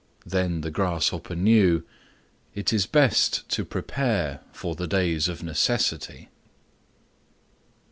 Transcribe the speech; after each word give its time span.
Then 0.25 0.61
the 0.61 0.71
Grasshopper 0.71 1.35
knew 1.35 1.83
IT 2.55 2.73
IS 2.73 2.87
BEST 2.87 3.47
TO 3.51 3.63
PREPARE 3.63 4.39
FOR 4.51 4.73
THE 4.73 4.87
DAYS 4.87 5.27
OF 5.27 5.43
NECESSITY. 5.43 6.29